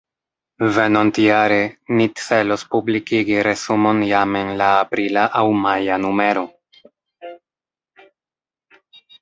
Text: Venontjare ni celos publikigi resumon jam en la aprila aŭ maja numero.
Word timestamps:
Venontjare 0.75 1.59
ni 1.99 2.07
celos 2.21 2.63
publikigi 2.71 3.37
resumon 3.49 4.01
jam 4.13 4.39
en 4.41 4.49
la 4.63 4.71
aprila 4.79 5.27
aŭ 5.43 5.47
maja 5.67 6.01
numero. 6.07 6.47